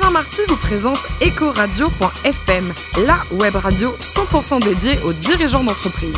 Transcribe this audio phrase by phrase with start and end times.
[0.00, 2.72] Alain Marty vous présente Ecoradio.fm,
[3.04, 6.14] la web radio 100% dédiée aux dirigeants d'entreprise.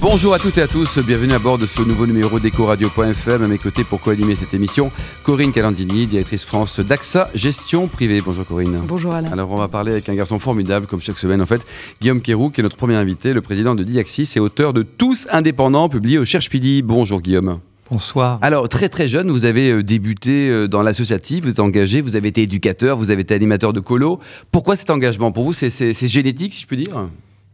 [0.00, 3.44] Bonjour à toutes et à tous, bienvenue à bord de ce nouveau numéro d'Ecoradio.fm.
[3.44, 4.90] À mes côtés pour co-animer cette émission,
[5.22, 8.20] Corinne Calandini, directrice France d'AXA Gestion Privée.
[8.20, 8.82] Bonjour Corinne.
[8.84, 9.30] Bonjour Alain.
[9.30, 11.64] Alors on va parler avec un garçon formidable, comme chaque semaine en fait,
[12.00, 15.28] Guillaume Kérou, qui est notre premier invité, le président de Diaxis et auteur de Tous
[15.30, 16.82] indépendants, publié au Cherche Pidi.
[16.82, 17.60] Bonjour Guillaume.
[17.90, 18.40] Bonsoir.
[18.42, 22.16] Alors, très très jeune, vous avez euh, débuté euh, dans l'associatif, vous êtes engagé, vous
[22.16, 24.18] avez été éducateur, vous avez été animateur de colo.
[24.50, 25.30] Pourquoi cet engagement?
[25.30, 25.70] Pour vous, c'est
[26.08, 27.08] génétique, si je peux dire?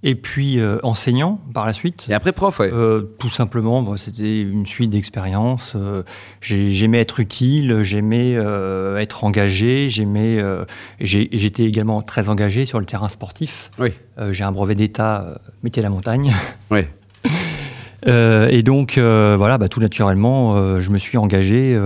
[0.05, 2.07] Et puis euh, enseignant par la suite?
[2.11, 2.71] Et après prof, ouais.
[3.19, 5.77] tout simplement, c'était une suite d'expériences.
[6.41, 10.43] j'aimais être utile, j'aimais être engagé, j'aimais.
[10.99, 13.71] j'étais également très engagé sur le terrain sportif.
[13.79, 13.91] Oui.
[14.31, 16.33] j'ai un brevet d'État métier de la montagne.
[16.71, 16.81] Oui.
[18.09, 21.79] Euh, et donc, euh, voilà, bah, tout naturellement, euh, je me suis engagé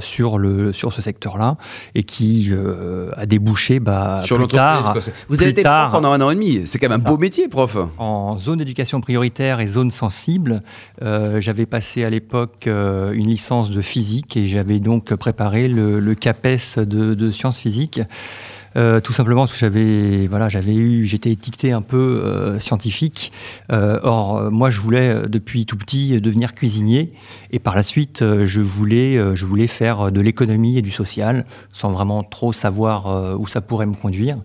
[0.00, 1.56] sur, le, sur ce secteur-là
[1.94, 2.50] et qui
[3.16, 4.96] a débouché bah, sur plus tard.
[5.28, 6.62] Vous avez été prof pendant un an et demi.
[6.66, 7.76] C'est quand même un beau métier, prof.
[7.98, 10.62] En zone d'éducation prioritaire et zone sensible,
[11.00, 17.14] j'avais passé à l'époque une licence de physique et j'avais donc préparé le, CAPES de,
[17.14, 18.00] de sciences physiques.
[18.76, 23.32] Euh, tout simplement parce que j'avais voilà, j'avais eu, j'étais étiqueté un peu euh, scientifique.
[23.70, 27.12] Euh, or, moi, je voulais depuis tout petit devenir cuisinier,
[27.50, 31.90] et par la suite, je voulais, je voulais faire de l'économie et du social, sans
[31.90, 34.38] vraiment trop savoir où ça pourrait me conduire.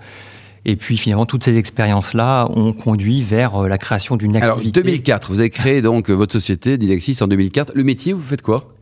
[0.65, 4.79] Et puis finalement, toutes ces expériences-là ont conduit vers la création d'une activité.
[4.79, 7.71] Alors, 2004, vous avez créé donc votre société Didexis en 2004.
[7.73, 8.76] Le métier, vous faites quoi?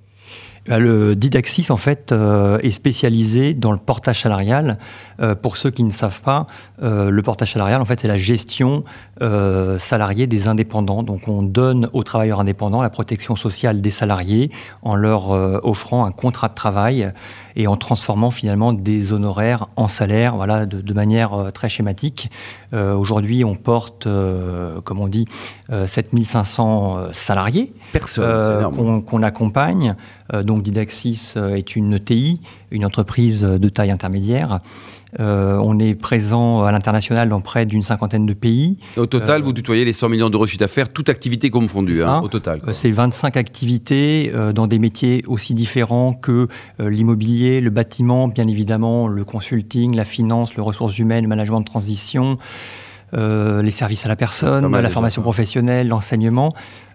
[0.67, 4.79] Le Didaxis, en fait, euh, est spécialisé dans le portage salarial.
[5.21, 6.47] Euh, pour ceux qui ne savent pas,
[6.81, 8.83] euh, le portage salarial, en fait, c'est la gestion
[9.77, 11.01] salariée des indépendants.
[11.01, 15.29] Donc, on donne aux travailleurs indépendants la protection sociale des salariés en leur
[15.65, 17.13] offrant un contrat de travail
[17.55, 22.29] et en transformant finalement des honoraires en salaire, voilà, de, manière très schématique.
[22.73, 24.05] Aujourd'hui, on porte,
[24.83, 25.27] comme on dit,
[25.69, 29.95] 7500 salariés qu'on accompagne.
[30.33, 32.39] Donc Didaxis est une TI,
[32.71, 34.59] une entreprise de taille intermédiaire.
[35.19, 38.77] Euh, on est présent à l'international dans près d'une cinquantaine de pays.
[38.97, 42.03] Au total, euh, vous tutoyez les 100 millions d'euros de chiffre d'affaires, toute activité confondue,
[42.03, 42.59] hein, au total.
[42.67, 46.47] Euh, c'est 25 activités dans des métiers aussi différents que
[46.79, 51.65] l'immobilier, le bâtiment, bien évidemment, le consulting, la finance, le ressources humaines, le management de
[51.65, 52.37] transition.
[53.13, 56.49] les services à la personne, la formation professionnelle, l'enseignement.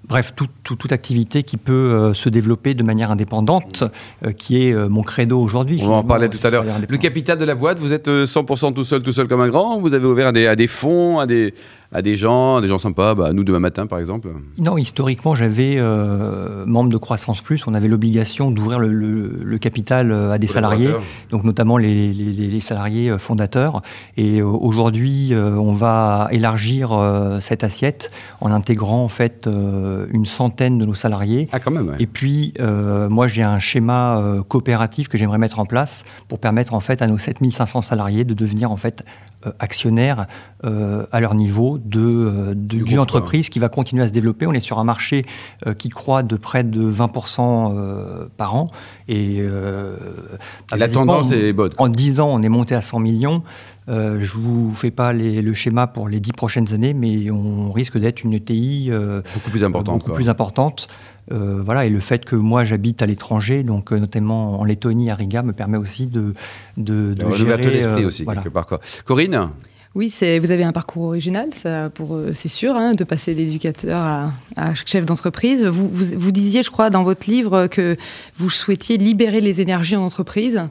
[0.08, 0.32] Bref,
[0.64, 3.84] toute activité qui peut euh, se développer de manière indépendante,
[4.24, 5.80] euh, qui est euh, mon credo aujourd'hui.
[5.82, 6.64] On en parlait tout à l'heure.
[6.88, 9.78] Le capital de la boîte, vous êtes 100% tout seul, tout seul comme un grand
[9.78, 11.54] Vous avez ouvert à des fonds, à des,
[11.92, 14.28] à des gens, des gens sympas, bah, nous demain matin par exemple
[14.58, 20.38] Non, historiquement, j'avais euh, membre de Croissance Plus, on avait l'obligation d'ouvrir le, capital à
[20.38, 20.90] des salariés,
[21.30, 23.82] donc notamment les, salariés fondateurs.
[24.16, 26.90] Et aujourd'hui, on va élargir
[27.40, 29.48] cette assiette en intégrant en fait
[30.10, 31.48] une centaine de nos salariés.
[31.52, 31.96] Ah, quand même.
[31.98, 32.54] Et puis,
[33.08, 37.06] moi, j'ai un schéma coopératif que j'aimerais mettre en place pour permettre en fait à
[37.06, 39.04] nos 7500 salariés de devenir en fait
[39.58, 40.26] actionnaires
[40.62, 44.46] à leur niveau de, d'une entreprise qui va continuer à se développer.
[44.46, 45.24] On est sur un marché
[45.66, 48.66] euh, qui croît de près de 20% euh, par an.
[49.08, 49.96] Et, euh,
[50.74, 51.72] la tendance est bonne.
[51.78, 53.42] En 10 ans, on est monté à 100 millions.
[53.88, 57.98] je ne vous fais pas le schéma pour les 10 prochaines années, mais on risque
[57.98, 58.90] d'être une ETI
[59.34, 59.98] beaucoup plus importante.
[59.98, 60.88] Beaucoup plus importante.
[61.28, 65.42] Voilà, et le fait que moi j'habite à l'étranger, donc notamment en Lettonie, à Riga,
[65.42, 66.34] me permet aussi de,
[66.76, 67.70] de, de gérer.
[67.70, 68.66] l'esprit aussi, quelque part.
[68.66, 68.81] Quoi.
[69.04, 69.50] Corinne
[69.97, 74.32] oui, vous avez un parcours original, ça, pour, euh, c'est sûr, hein, de passer d'éducateur
[74.56, 75.66] à, chef d'entreprise.
[75.66, 77.97] Vous, vous, disiez, je crois, dans votre livre que
[78.36, 80.62] vous souhaitiez libérer les énergies en entreprise.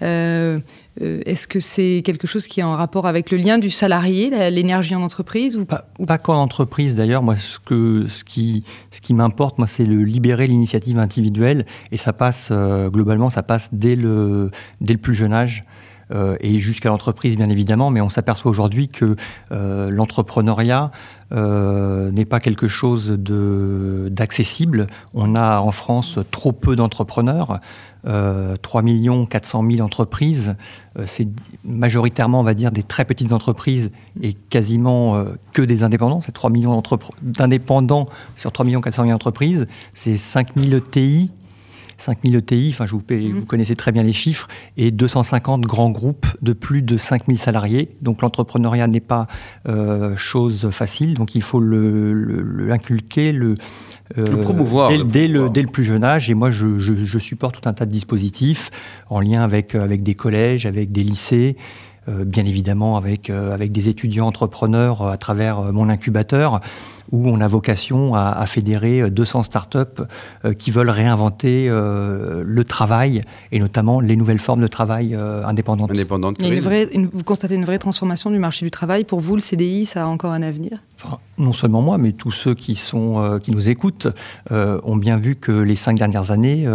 [0.00, 0.58] Euh, euh,
[1.00, 4.94] est-ce que c'est quelque chose qui est en rapport avec le lien du salarié, l'énergie
[4.94, 5.64] en entreprise ou...
[5.64, 7.22] Pas, pas qu'en entreprise d'ailleurs.
[7.22, 11.66] Moi, ce, que, ce qui, ce qui m'importe, moi, c'est le libérer l'initiative individuelle.
[11.92, 15.64] Et ça passe, globalement, ça passe dès le, dès le plus jeune âge.
[16.12, 19.16] Euh, et jusqu'à l'entreprise, bien évidemment, mais on s'aperçoit aujourd'hui que
[19.52, 20.90] euh, l'entrepreneuriat
[21.32, 24.86] euh, n'est pas quelque chose d'accessible.
[25.14, 27.60] On a en France trop peu d'entrepreneurs.
[28.62, 30.54] 3 millions 400 000 entreprises,
[31.04, 31.28] c'est
[31.64, 33.90] majoritairement, on va dire, des très petites entreprises
[34.22, 36.22] et quasiment que des indépendants.
[36.22, 36.80] C'est 3 millions
[37.20, 39.66] d'indépendants sur 3 millions 400 000 entreprises.
[39.92, 41.32] C'est 5 000 TI
[41.98, 43.02] 5000 ETI, enfin, je vous,
[43.34, 47.88] vous connaissez très bien les chiffres, et 250 grands groupes de plus de 5000 salariés.
[48.02, 49.26] Donc l'entrepreneuriat n'est pas
[49.68, 53.54] euh, chose facile, donc il faut le- le- l'inculquer, le,
[54.16, 55.52] euh, Le promouvoir, dès, le dès le, promouvoir.
[55.52, 56.30] dès le plus jeune âge.
[56.30, 58.70] Et moi, je, je- je supporte tout un tas de dispositifs
[59.10, 61.56] en lien avec, avec des collèges, avec des lycées,
[62.08, 66.60] euh, bien évidemment avec, euh, avec des étudiants entrepreneurs euh, à travers euh, mon incubateur,
[67.12, 69.78] où on a vocation à, fédérer euh, 200 startups
[70.44, 73.22] euh, qui veulent réinventer euh, le travail
[73.52, 75.90] et notamment les nouvelles formes de travail indépendantes.
[75.90, 76.42] Indépendante,
[77.12, 79.04] vous constatez une vraie transformation du marché du travail.
[79.04, 80.78] Pour vous, le CDI, ça a encore un avenir?
[81.38, 84.08] Non seulement moi, mais tous ceux qui, sont, qui nous écoutent
[84.50, 86.66] ont bien vu que les cinq dernières années,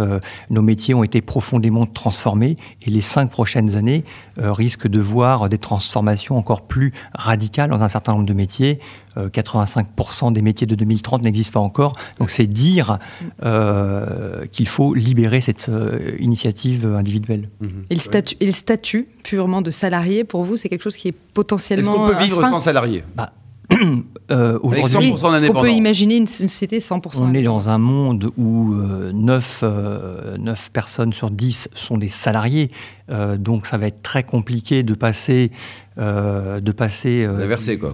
[0.50, 4.04] nos métiers ont été profondément transformés et les cinq prochaines années
[4.38, 8.78] risquent de voir des transformations encore plus radicales dans un certain nombre de métiers.
[9.16, 11.92] 85% des métiers de 2030 n'existent pas encore.
[12.18, 12.98] Donc c'est dire
[13.44, 17.48] euh, qu'il faut libérer cette euh, initiative individuelle.
[17.60, 17.84] Mhm.
[17.90, 21.14] Et, le statut, le statut purement de salarié, pour vous, c'est quelque chose qui est
[21.34, 21.92] potentiellement...
[21.92, 23.04] Est-ce qu'on peut vivre sans salarié?
[23.16, 23.32] Bah,
[24.30, 25.60] Euh, Aujourd'hui, 100% Oui, Est-ce qu'on d'indépendants.
[25.60, 31.30] peut imaginer une société 100% On est dans un monde où euh, 9, personnes sur
[31.30, 32.70] 10 sont des salariés,
[33.12, 35.50] Euh, donc ça va être très compliqué de passer,
[35.98, 37.36] euh, de passer, euh,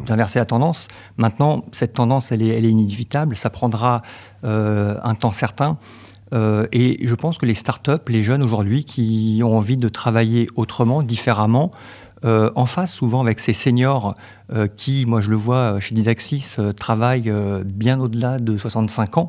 [0.06, 0.86] D'inverser, la tendance.
[1.16, 3.96] Maintenant, cette tendance, elle est, elle est inévitable, ça prendra
[4.44, 5.78] euh, un temps certain.
[6.32, 10.46] Euh, et je pense que les startups, les jeunes aujourd'hui qui ont envie de travailler
[10.54, 11.72] autrement, différemment,
[12.24, 14.14] euh, en face souvent avec ces seniors
[14.52, 19.16] euh, qui, moi je le vois chez Didaxis, euh, travaillent euh, bien au-delà de 65
[19.18, 19.28] ans.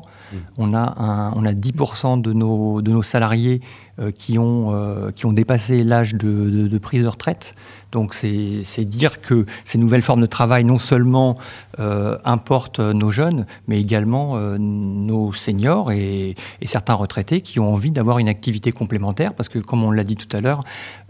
[0.56, 3.60] On, a un, on a 10% de nos, de nos salariés
[4.00, 4.74] euh, qui, ont,
[5.14, 7.54] qui ont dépassé l'âge de, de- de prise de retraite.
[7.92, 11.34] Donc c'est c'est dire que ces nouvelles formes de travail non seulement
[12.24, 18.18] importent nos jeunes, mais également nos seniors et, et certains retraités qui ont envie d'avoir
[18.18, 20.60] une activité complémentaire, parce que comme on l'a dit tout à l'heure,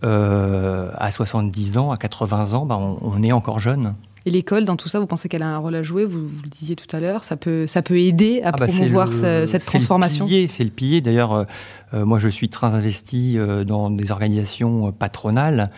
[0.03, 3.95] à 70 ans, à 80 ans, bah, on, on est encore jeune.
[4.27, 6.43] Et l'école, dans tout ça, vous pensez qu'elle a un rôle à jouer vous, vous
[6.45, 7.25] le disiez tout à l'heure.
[7.25, 10.25] Ça peut, ça peut aider à Ah bah, promouvoir le- ce- cette c'est transformation.
[10.27, 11.01] le pilier, C'est le pilier.
[11.01, 11.45] D'ailleurs, euh,
[11.93, 15.71] moi, je suis très investi euh, dans des organisations euh, patronales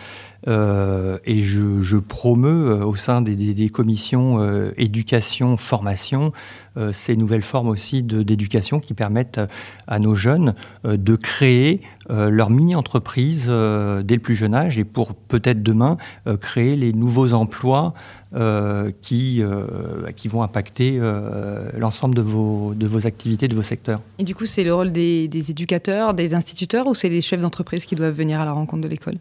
[0.47, 6.31] euh, et je, je euh, au sein des, commissions euh, éducation, formation,
[6.77, 9.47] euh, ces nouvelles formes aussi d'éducation qui permettent euh,
[9.87, 10.53] à nos jeunes
[10.85, 15.63] euh, de créer euh, leur mini-entreprise euh, dès le plus jeune âge et pour peut-être
[15.63, 15.97] demain
[16.27, 17.93] euh, créer les nouveaux emplois
[18.35, 23.61] euh, qui, euh, qui vont impacter euh, l'ensemble de vos, de vos activités, de vos
[23.61, 24.01] secteurs.
[24.19, 27.39] Et du coup, c'est le rôle des, des éducateurs, des instituteurs, ou c'est les chefs
[27.39, 29.17] d'entreprise qui doivent venir à la rencontre de l'école?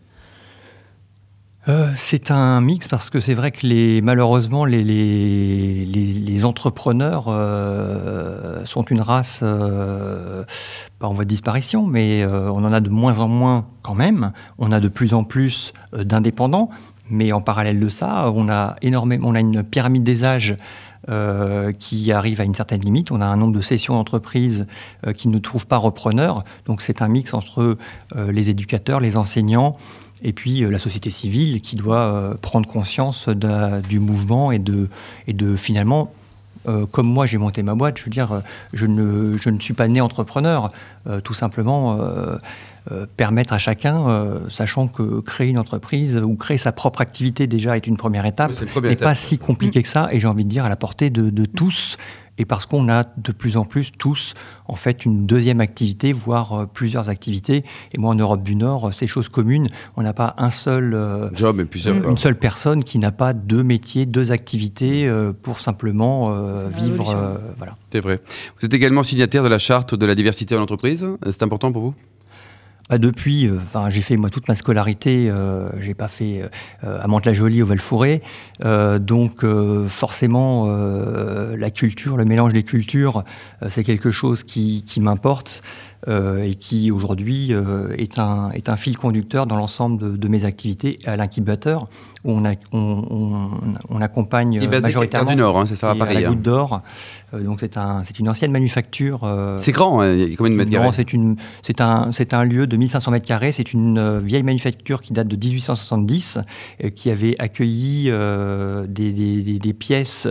[1.66, 8.66] Euh, c'est un mix parce que c'est vrai que les, malheureusement les, les, entrepreneurs euh,
[8.66, 10.44] sont une race euh,
[10.98, 14.32] pas en voie de disparition, mais on en a de moins en moins quand même.
[14.58, 16.68] On a de plus en plus d'indépendants,
[17.08, 20.56] mais en parallèle de ça, on a énormément, on a une pyramide des âges.
[21.10, 23.10] Euh, qui arrive à une certaine limite.
[23.10, 24.66] On a un nombre de sessions d'entreprise
[25.06, 26.38] euh, qui ne trouvent pas repreneurs.
[26.64, 27.76] Donc c'est un mix entre
[28.16, 29.72] euh, les éducateurs, les enseignants,
[30.22, 34.88] et puis la société civile qui doit prendre conscience du mouvement et de,
[35.26, 36.14] et de finalement,
[36.66, 38.40] euh, comme moi j'ai monté ma boîte, je veux dire, euh,
[38.72, 40.70] je ne, je ne suis pas né entrepreneur,
[41.06, 42.38] Euh, tout simplement euh,
[43.18, 47.76] permettre à chacun, euh, sachant que créer une entreprise ou créer sa propre activité déjà
[47.76, 50.48] est une première étape, Oui, n'est pas si compliqué que ça, et j'ai envie de
[50.48, 51.98] dire à la portée de, de tous.
[52.38, 54.34] Et parce qu'on a de plus en plus tous,
[54.66, 57.64] en fait, une deuxième activité, voire euh, plusieurs activités.
[57.92, 59.68] Et moi, en Europe du Nord, euh, c'est chose commune.
[59.96, 62.08] On n'a pas un seul, euh, Job et plusieurs.
[62.08, 67.10] une seule personne qui n'a pas deux métiers, deux activités euh, pour simplement euh, vivre.
[67.14, 67.76] euh, voilà.
[67.92, 68.20] C'est vrai.
[68.58, 71.06] Vous êtes également signataire de la charte de la diversité en entreprise.
[71.30, 71.94] C'est important pour vous?
[72.90, 76.42] Bah, depuis, euh, j'ai fait moi toute ma scolarité, euh, j'ai pas fait
[76.84, 78.20] euh, à Mantes-la-Jolie au Val-Fouré,
[78.64, 83.24] Euh, donc euh, forcément euh, la culture, le mélange des cultures,
[83.62, 85.62] euh, c'est quelque chose qui, m'importe.
[85.62, 90.28] euh, et qui aujourd'hui euh, est, un, est un fil conducteur dans l'ensemble de, de
[90.28, 91.84] mes activités à l'incubateur
[92.24, 93.50] où on, a- on, on-
[93.88, 96.28] on accompagne euh, majoritairement du Nord, hein, c'est ça, à la hein.
[96.30, 96.82] Goutte d'Or.
[97.32, 99.20] Euh, donc c'est un, c'est une ancienne manufacture.
[99.24, 102.12] euh, C'est grand, hein, il y a combien de mètres carrés c'est une, c'est un,
[102.12, 103.52] c'est un lieu de 1500 mètres carrés.
[103.52, 106.38] C'est une euh, vieille manufacture qui date de 1870,
[106.84, 110.28] euh, qui avait accueilli euh, des, des- des- des pièces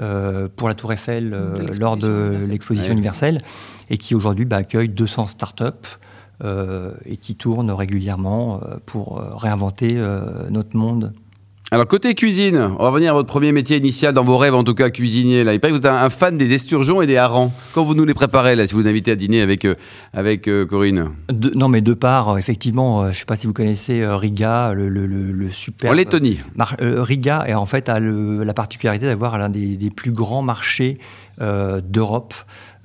[0.00, 3.40] euh, pour la Tour Eiffel euh, De lors de l'exposition universelle,
[3.88, 5.98] et qui aujourd'hui bah, accueille 200 startups
[6.42, 9.94] euh, et qui tourne régulièrement euh, pour euh, réinventer
[10.50, 11.12] notre monde.
[11.72, 14.62] Alors, côté cuisine, on va revenir à votre premier métier initial, dans vos rêves en
[14.62, 15.42] tout cas, cuisinier.
[15.42, 15.52] Là.
[15.52, 17.50] Il paraît que vous êtes un, fan des esturgeons et des harengs.
[17.74, 19.74] Quand vous nous les préparez, là, si vous nous invitez à dîner avec, euh,
[20.12, 21.10] avec euh, Corinne?
[21.56, 25.50] Non, mais de part, effectivement, je ne sais pas si vous connaissez Riga, le, le,
[25.50, 25.90] super.
[25.90, 26.38] En Lettonie.
[26.78, 30.98] Riga, est, en fait, a la particularité d'avoir l'un des, des, plus grands marchés
[31.40, 32.34] d'Europe.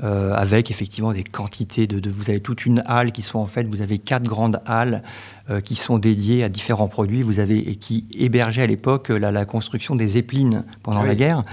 [0.04, 3.68] Euh, avec effectivement des quantités de, Vous avez toute une halle qui sont en fait,
[3.68, 5.04] vous avez quatre grandes halles
[5.52, 7.22] euh, qui sont dédiées à différents produits.
[7.22, 11.44] Vous avez et qui hébergeaient à l'époque la, construction des épines pendant la guerre.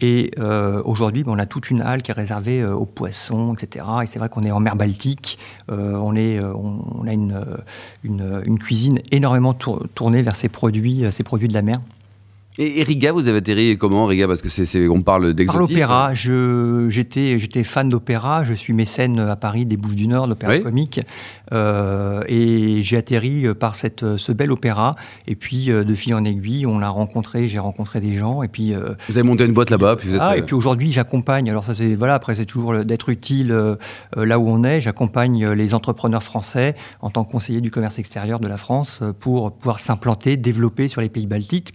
[0.00, 3.86] Et euh, aujourd'hui, on a toute une halle qui est réservée aux poissons, etc.
[4.02, 5.38] Et c'est vrai qu'on est en mer Baltique.
[5.68, 7.40] on, est, on, a une,
[8.02, 11.78] une, une, cuisine énormément tournée vers ces produits, ces produits de la mer.
[12.56, 14.28] Et, Riga, vous avez atterri comment Riga?
[14.28, 15.46] Parce que c'est, on parle d'exotique.
[15.46, 16.14] Par l'opéra.
[16.14, 18.44] j'étais, j'étais fan d'opéra.
[18.44, 21.00] Je suis mécène à Paris des Bouffes du Nord, l'opéra comique.
[21.52, 24.92] Euh, et j'ai atterri par cette, ce bel opéra.
[25.26, 27.48] Et puis, euh, de fil en aiguille, on l'a rencontré.
[27.48, 28.42] J'ai rencontré des gens.
[28.42, 29.96] Et puis, euh, vous avez monté une boîte là-bas.
[29.96, 31.50] Puis ah, et puis aujourd'hui, j'accompagne.
[31.50, 32.14] Alors ça, c'est voilà.
[32.14, 33.76] Après, c'est toujours d'être utile
[34.16, 34.80] là où on est.
[34.80, 39.52] J'accompagne les entrepreneurs français en tant que conseiller du commerce extérieur de la France pour
[39.52, 41.74] pouvoir s'implanter, développer sur les pays baltiques,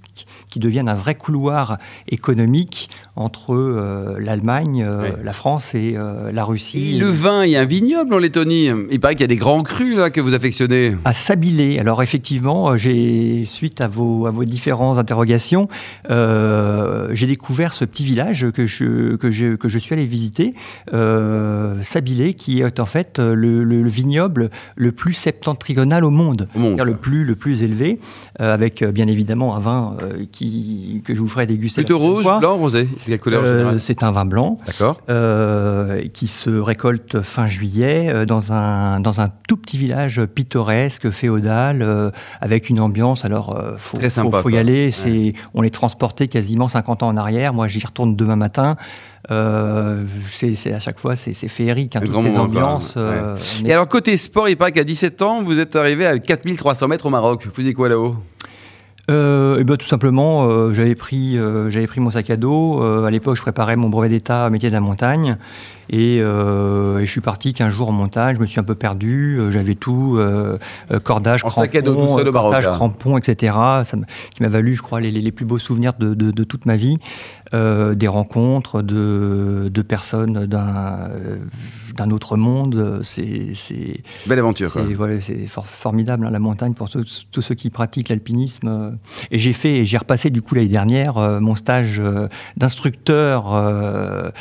[0.50, 6.46] qui deviennent un vrai couloir économique entre euh, l'Allemagne, euh, la France et euh, la
[6.46, 6.96] Russie.
[6.96, 8.70] Et le vin, il y a un vignoble en Lettonie.
[8.92, 10.96] Il paraît qu'il y a des grands crus là que vous affectionnez.
[11.06, 11.80] À Sabilé.
[11.80, 15.68] Alors effectivement, j'ai suite à vos, à vos différentes interrogations,
[16.10, 20.54] j'ai découvert ce petit village que je, que je, que je suis allé visiter,
[21.84, 26.96] Sabilé, qui est en fait le, vignoble le plus septentrional au monde, au monde le
[26.96, 28.00] plus le plus élevé,
[28.40, 29.98] avec bien évidemment un vin
[30.32, 31.82] qui que je vous ferai déguster.
[31.82, 34.58] Plutôt rouge, blanc, rosé euh, C'est un vin blanc.
[34.66, 35.02] D'accord.
[35.10, 41.10] Euh, qui se récolte fin juillet euh, dans, un, dans un tout petit village pittoresque,
[41.10, 43.26] féodal, avec une ambiance.
[43.26, 44.92] Alors, faut, Très sympa, faut, y aller.
[44.92, 47.54] C'est, On est transporté quasiment 50 ans en arrière.
[47.54, 48.76] Moi, j'y retourne demain matin.
[49.28, 52.96] c'est, à chaque fois, c'est, féerique, hein, toutes ces ambiances.
[53.66, 57.08] Et alors, côté sport, il paraît qu'à 17 ans, vous êtes arrivé à 4300 mètres
[57.08, 57.46] au Maroc.
[57.46, 58.16] Vous faisiez quoi là-haut?
[59.10, 62.82] Euh, et ben, Tout simplement, euh, j'avais pris, euh, j'avais pris mon sac à dos.
[62.82, 65.38] à l'époque, je préparais mon brevet d'état métier de la montagne.
[65.92, 68.36] Et, je suis parti 15 jours en montagne.
[68.36, 69.40] Je me suis un peu perdu.
[69.50, 70.20] j'avais tout
[71.04, 73.54] cordage, en sac à dos, tout seul cordage, crampons, etc.
[73.84, 73.98] Ça
[74.36, 76.76] qui m'a valu, je crois, les, les, plus beaux souvenirs de, de, de toute ma
[76.76, 76.98] vie.
[77.54, 81.10] Des rencontres de, de personnes d'un
[82.00, 83.02] d'un autre monde.
[83.04, 83.54] C'est
[84.26, 84.72] belle aventure.
[84.72, 88.98] C'est formidable hein, la montagne pour tous, ceux qui pratiquent l'alpinisme.
[89.32, 92.28] Et j'ai fait, j'ai repassé du coup l'année dernière euh, mon stage euh,
[92.58, 94.32] d'instructeur euh,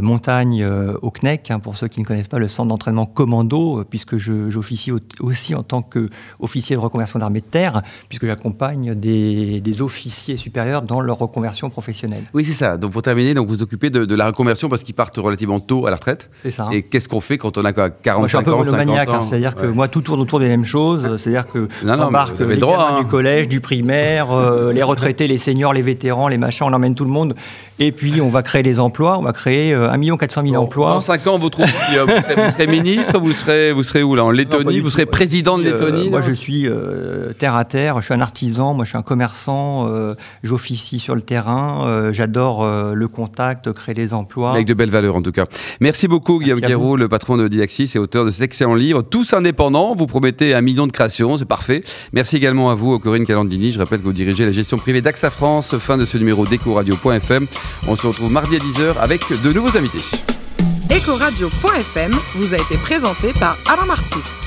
[0.00, 0.64] montagne
[1.02, 1.50] au CNEC.
[1.50, 5.62] Hein, pour ceux qui ne connaissent pas le centre d'entraînement commando, puisque j'officie aussi en
[5.62, 11.18] tant qu'officier de reconversion d'armée de terre, puisque j'accompagne des, des, officiers supérieurs dans leur
[11.18, 12.22] reconversion professionnelle.
[12.34, 12.76] Oui, c'est ça.
[12.76, 15.86] Donc pour terminer, donc vous vous occupez de, la reconversion parce qu'ils partent relativement tôt
[15.86, 16.30] à la retraite.
[16.42, 18.64] C'est ça qu'est-ce qu'on fait quand on a quoi, 45 moi, je suis un peu
[18.64, 21.16] monomaniaque, hein, c'est-à-dire que moi, tout tourne autour des mêmes choses.
[21.18, 23.00] C'est-à-dire que non, non, embarque les droit, hein.
[23.00, 26.94] du collège, du primaire, euh, les retraités, les seniors, les vétérans, les machins, on emmène
[26.94, 27.34] tout le monde.
[27.78, 29.18] Et puis, on va créer des emplois.
[29.18, 30.90] On va créer 1 400 000 emplois.
[30.90, 34.30] Dans 5 ans, vous, trouvez, vous, serez, ministre, vous serez, vous serez où là En
[34.30, 38.00] Lettonie Vous serez président de Lettonie euh, Moi, je suis euh, terre à terre.
[38.00, 38.74] Je suis un artisan.
[38.74, 39.88] Moi, je suis un commerçant.
[40.42, 42.12] J'officie sur le terrain.
[42.24, 44.52] J'adore le contact, créer des emplois.
[44.52, 45.44] Avec de belles valeurs, en tout cas.
[45.80, 49.02] Merci beaucoup, Guillaume Guéraud, le patron de Diaxis et auteur de cet excellent livre.
[49.02, 51.84] Tous indépendants, vous promettez un million de créations, c'est parfait.
[52.14, 53.72] Merci également à vous, Corinne Calandini.
[53.72, 55.76] Je rappelle que vous dirigez la gestion privée d'AXA France.
[55.76, 57.46] Fin de ce numéro d'EcoRadio.fm.
[57.88, 59.98] On se retrouve mardi à 10h avec de nouveaux invités.
[60.90, 64.43] Ecoradio.fm vous a été présenté par Alain Marty.